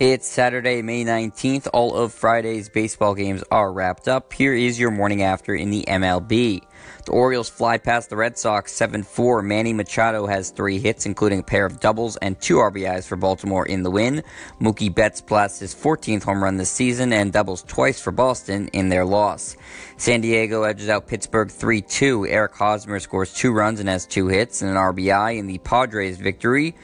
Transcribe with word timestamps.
It's 0.00 0.28
Saturday, 0.28 0.80
May 0.80 1.04
19th. 1.04 1.66
All 1.72 1.96
of 1.96 2.14
Friday's 2.14 2.68
baseball 2.68 3.16
games 3.16 3.42
are 3.50 3.72
wrapped 3.72 4.06
up. 4.06 4.32
Here 4.32 4.54
is 4.54 4.78
your 4.78 4.92
morning 4.92 5.24
after 5.24 5.56
in 5.56 5.70
the 5.70 5.84
MLB. 5.88 6.62
The 7.04 7.10
Orioles 7.10 7.48
fly 7.48 7.78
past 7.78 8.08
the 8.08 8.14
Red 8.14 8.38
Sox 8.38 8.72
7 8.72 9.02
4. 9.02 9.42
Manny 9.42 9.72
Machado 9.72 10.28
has 10.28 10.50
three 10.50 10.78
hits, 10.78 11.04
including 11.04 11.40
a 11.40 11.42
pair 11.42 11.66
of 11.66 11.80
doubles 11.80 12.16
and 12.18 12.40
two 12.40 12.58
RBIs 12.58 13.08
for 13.08 13.16
Baltimore 13.16 13.66
in 13.66 13.82
the 13.82 13.90
win. 13.90 14.22
Mookie 14.60 14.94
Betts 14.94 15.20
blasts 15.20 15.58
his 15.58 15.74
14th 15.74 16.22
home 16.22 16.44
run 16.44 16.58
this 16.58 16.70
season 16.70 17.12
and 17.12 17.32
doubles 17.32 17.64
twice 17.64 18.00
for 18.00 18.12
Boston 18.12 18.68
in 18.68 18.90
their 18.90 19.04
loss. 19.04 19.56
San 19.96 20.20
Diego 20.20 20.62
edges 20.62 20.88
out 20.88 21.08
Pittsburgh 21.08 21.50
3 21.50 21.80
2. 21.80 22.24
Eric 22.28 22.54
Hosmer 22.54 23.00
scores 23.00 23.34
two 23.34 23.52
runs 23.52 23.80
and 23.80 23.88
has 23.88 24.06
two 24.06 24.28
hits 24.28 24.62
and 24.62 24.70
an 24.70 24.76
RBI 24.76 25.38
in 25.38 25.48
the 25.48 25.58
Padres' 25.58 26.18
victory. 26.18 26.76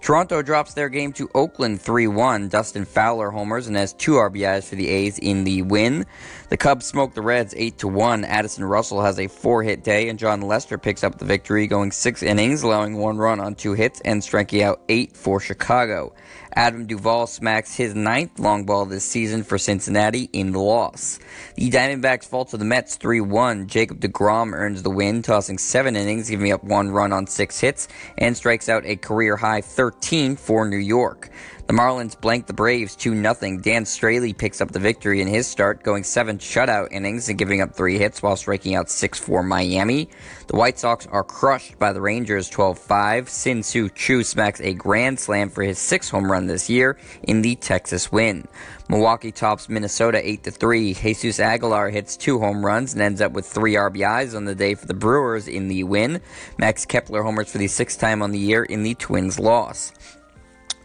Toronto 0.00 0.40
drops 0.40 0.72
their 0.72 0.88
game 0.88 1.12
to 1.12 1.28
Oakland 1.34 1.80
3 1.82 2.06
1. 2.06 2.48
Dustin 2.48 2.86
Fowler 2.86 3.30
homers 3.30 3.66
and 3.66 3.76
has 3.76 3.92
two 3.92 4.12
RBIs 4.12 4.64
for 4.64 4.74
the 4.74 4.88
A's 4.88 5.18
in 5.18 5.44
the 5.44 5.60
win. 5.60 6.06
The 6.48 6.56
Cubs 6.56 6.86
smoke 6.86 7.12
the 7.12 7.20
Reds 7.20 7.54
8 7.54 7.84
1. 7.84 8.24
Addison 8.24 8.64
Russell 8.64 9.02
has 9.02 9.18
a 9.18 9.28
four 9.28 9.62
hit 9.62 9.84
day, 9.84 10.08
and 10.08 10.18
Jon 10.18 10.40
Lester 10.40 10.78
picks 10.78 11.04
up 11.04 11.18
the 11.18 11.26
victory, 11.26 11.66
going 11.66 11.92
six 11.92 12.22
innings, 12.22 12.62
allowing 12.62 12.96
one 12.96 13.18
run 13.18 13.40
on 13.40 13.54
two 13.54 13.74
hits, 13.74 14.00
and 14.00 14.24
striking 14.24 14.62
out 14.62 14.80
eight 14.88 15.14
for 15.14 15.38
Chicago. 15.38 16.14
Adam 16.54 16.86
Duvall 16.86 17.26
smacks 17.26 17.74
his 17.74 17.94
ninth 17.94 18.38
long 18.38 18.64
ball 18.64 18.84
this 18.84 19.04
season 19.04 19.44
for 19.44 19.58
Cincinnati 19.58 20.28
in 20.32 20.52
the 20.52 20.58
loss. 20.58 21.18
The 21.56 21.70
Diamondbacks 21.70 22.24
fall 22.24 22.44
to 22.46 22.56
the 22.56 22.64
Mets 22.64 22.96
3 22.96 23.20
1. 23.20 23.68
Jacob 23.68 24.00
DeGrom 24.00 24.52
earns 24.52 24.82
the 24.82 24.90
win, 24.90 25.22
tossing 25.22 25.58
seven 25.58 25.94
innings, 25.96 26.28
giving 26.28 26.52
up 26.52 26.64
one 26.64 26.90
run 26.90 27.12
on 27.12 27.26
six 27.26 27.60
hits, 27.60 27.88
and 28.18 28.36
strikes 28.36 28.68
out 28.68 28.84
a 28.84 28.96
career 28.96 29.36
high 29.36 29.60
13 29.60 30.36
for 30.36 30.66
New 30.68 30.76
York. 30.76 31.30
The 31.70 31.76
Marlins 31.76 32.20
blank 32.20 32.48
the 32.48 32.52
Braves 32.52 32.96
2 32.96 33.12
0. 33.14 33.22
Dan 33.58 33.84
Straily 33.84 34.36
picks 34.36 34.60
up 34.60 34.72
the 34.72 34.80
victory 34.80 35.20
in 35.20 35.28
his 35.28 35.46
start, 35.46 35.84
going 35.84 36.02
seven 36.02 36.36
shutout 36.36 36.90
innings 36.90 37.28
and 37.28 37.38
giving 37.38 37.60
up 37.60 37.76
three 37.76 37.96
hits 37.96 38.20
while 38.20 38.34
striking 38.34 38.74
out 38.74 38.90
six 38.90 39.20
for 39.20 39.44
Miami. 39.44 40.08
The 40.48 40.56
White 40.56 40.80
Sox 40.80 41.06
are 41.06 41.22
crushed 41.22 41.78
by 41.78 41.92
the 41.92 42.00
Rangers 42.00 42.48
12 42.48 42.76
5. 42.76 43.30
Shin-Soo 43.30 43.88
Choo 43.90 44.24
smacks 44.24 44.60
a 44.60 44.74
grand 44.74 45.20
slam 45.20 45.48
for 45.48 45.62
his 45.62 45.78
sixth 45.78 46.10
home 46.10 46.28
run 46.28 46.48
this 46.48 46.68
year 46.68 46.98
in 47.22 47.40
the 47.40 47.54
Texas 47.54 48.10
win. 48.10 48.48
Milwaukee 48.88 49.30
tops 49.30 49.68
Minnesota 49.68 50.20
8 50.28 50.42
3. 50.42 50.94
Jesus 50.94 51.38
Aguilar 51.38 51.90
hits 51.90 52.16
two 52.16 52.40
home 52.40 52.66
runs 52.66 52.94
and 52.94 53.00
ends 53.00 53.20
up 53.20 53.30
with 53.30 53.46
three 53.46 53.74
RBIs 53.74 54.34
on 54.34 54.44
the 54.44 54.56
day 54.56 54.74
for 54.74 54.86
the 54.86 54.94
Brewers 54.94 55.46
in 55.46 55.68
the 55.68 55.84
win. 55.84 56.20
Max 56.58 56.84
Kepler 56.84 57.22
homers 57.22 57.52
for 57.52 57.58
the 57.58 57.68
sixth 57.68 58.00
time 58.00 58.22
on 58.22 58.32
the 58.32 58.40
year 58.40 58.64
in 58.64 58.82
the 58.82 58.96
Twins' 58.96 59.38
loss. 59.38 59.92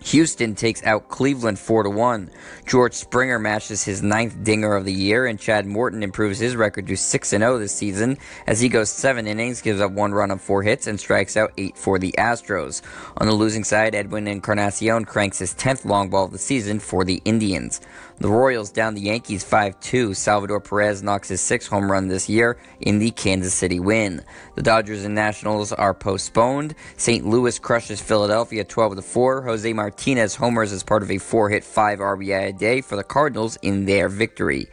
Houston 0.03 0.53
takes 0.53 0.83
out 0.83 1.09
Cleveland 1.09 1.57
4 1.57 1.83
to 1.83 1.89
1. 1.89 2.29
George 2.65 2.93
Springer 2.93 3.39
matches 3.39 3.83
his 3.83 4.03
ninth 4.03 4.43
dinger 4.43 4.75
of 4.75 4.85
the 4.85 4.93
year, 4.93 5.25
and 5.25 5.39
Chad 5.39 5.65
Morton 5.65 6.03
improves 6.03 6.37
his 6.37 6.55
record 6.55 6.87
to 6.87 6.95
6 6.95 7.29
0 7.29 7.57
this 7.57 7.73
season 7.73 8.17
as 8.47 8.59
he 8.59 8.69
goes 8.69 8.89
seven 8.89 9.27
innings, 9.27 9.61
gives 9.61 9.81
up 9.81 9.91
one 9.91 10.13
run 10.13 10.31
on 10.31 10.39
four 10.39 10.63
hits, 10.63 10.87
and 10.87 10.99
strikes 10.99 11.35
out 11.35 11.53
eight 11.57 11.77
for 11.77 11.97
the 11.97 12.13
Astros. 12.17 12.81
On 13.17 13.27
the 13.27 13.33
losing 13.33 13.63
side, 13.63 13.95
Edwin 13.95 14.27
Encarnacion 14.27 15.05
cranks 15.05 15.39
his 15.39 15.53
10th 15.55 15.85
long 15.85 16.09
ball 16.09 16.25
of 16.25 16.31
the 16.31 16.37
season 16.37 16.79
for 16.79 17.03
the 17.03 17.21
Indians. 17.25 17.81
The 18.17 18.29
Royals 18.29 18.71
down 18.71 18.93
the 18.93 19.01
Yankees 19.01 19.43
5 19.43 19.79
2. 19.79 20.13
Salvador 20.13 20.61
Perez 20.61 21.03
knocks 21.03 21.27
his 21.27 21.41
sixth 21.41 21.69
home 21.69 21.91
run 21.91 22.07
this 22.07 22.29
year 22.29 22.57
in 22.79 22.99
the 22.99 23.11
Kansas 23.11 23.53
City 23.53 23.79
win. 23.79 24.23
The 24.55 24.63
Dodgers 24.63 25.03
and 25.03 25.15
Nationals 25.15 25.73
are 25.73 25.93
postponed. 25.93 26.75
St. 26.95 27.25
Louis 27.25 27.59
crushes 27.59 28.01
Philadelphia 28.01 28.63
12 28.63 29.03
4. 29.03 29.41
Jose 29.41 29.73
Martinez 29.85 30.33
homers 30.33 30.71
as 30.71 30.81
part 30.81 31.03
of 31.03 31.11
a 31.11 31.19
four 31.19 31.47
hit, 31.47 31.63
five 31.63 31.99
RBI 31.99 32.47
a 32.47 32.53
day 32.53 32.81
for 32.81 32.95
the 32.95 33.03
Cardinals 33.03 33.55
in 33.61 33.85
their 33.85 34.09
victory. 34.09 34.67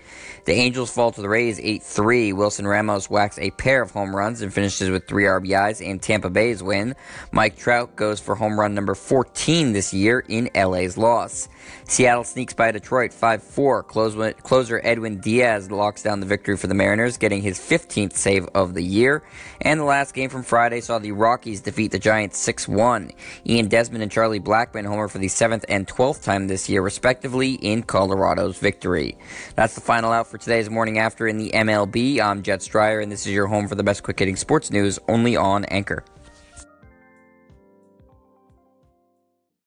The 0.46 0.54
Angels 0.54 0.90
fall 0.90 1.12
to 1.12 1.20
the 1.20 1.28
Rays 1.28 1.60
8 1.60 1.82
3. 1.84 2.32
Wilson 2.32 2.66
Ramos 2.66 3.08
whacks 3.08 3.38
a 3.38 3.50
pair 3.52 3.80
of 3.80 3.92
home 3.92 4.16
runs 4.16 4.42
and 4.42 4.52
finishes 4.52 4.90
with 4.90 5.06
three 5.06 5.24
RBIs 5.24 5.80
in 5.80 6.00
Tampa 6.00 6.30
Bay's 6.30 6.64
win. 6.64 6.96
Mike 7.30 7.56
Trout 7.56 7.94
goes 7.94 8.18
for 8.18 8.34
home 8.34 8.58
run 8.58 8.74
number 8.74 8.96
14 8.96 9.72
this 9.72 9.94
year 9.94 10.24
in 10.28 10.50
LA's 10.56 10.98
loss. 10.98 11.48
Seattle 11.84 12.24
sneaks 12.24 12.54
by 12.54 12.72
Detroit 12.72 13.12
5 13.12 13.40
4. 13.40 13.82
Closer 13.84 14.80
Edwin 14.82 15.20
Diaz 15.20 15.70
locks 15.70 16.02
down 16.02 16.18
the 16.18 16.26
victory 16.26 16.56
for 16.56 16.66
the 16.66 16.74
Mariners, 16.74 17.18
getting 17.18 17.42
his 17.42 17.60
15th 17.60 18.14
save 18.14 18.46
of 18.46 18.74
the 18.74 18.82
year. 18.82 19.22
And 19.60 19.78
the 19.78 19.84
last 19.84 20.12
game 20.12 20.28
from 20.28 20.42
Friday 20.42 20.80
saw 20.80 20.98
the 20.98 21.12
Rockies 21.12 21.60
defeat 21.60 21.92
the 21.92 22.00
Giants 22.00 22.38
6 22.38 22.66
1. 22.66 23.12
Ian 23.46 23.68
Desmond 23.68 24.02
and 24.02 24.10
Charlie 24.10 24.40
Blackmon 24.40 24.86
homer 24.86 25.01
for 25.08 25.18
the 25.18 25.26
7th 25.26 25.64
and 25.68 25.86
12th 25.86 26.22
time 26.22 26.46
this 26.46 26.68
year, 26.68 26.82
respectively, 26.82 27.54
in 27.54 27.82
Colorado's 27.82 28.58
victory. 28.58 29.16
That's 29.54 29.74
the 29.74 29.80
final 29.80 30.12
out 30.12 30.26
for 30.26 30.38
today's 30.38 30.70
morning 30.70 30.98
after 30.98 31.26
in 31.26 31.38
the 31.38 31.50
MLB. 31.50 32.20
I'm 32.20 32.42
Jet 32.42 32.60
Stryer, 32.60 33.02
and 33.02 33.10
this 33.10 33.26
is 33.26 33.32
your 33.32 33.46
home 33.46 33.68
for 33.68 33.74
the 33.74 33.84
best 33.84 34.02
quick 34.02 34.18
hitting 34.18 34.36
sports 34.36 34.70
news 34.70 34.98
only 35.08 35.36
on 35.36 35.64
Anchor. 35.66 36.04